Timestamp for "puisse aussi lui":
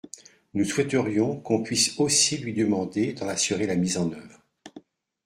1.61-2.55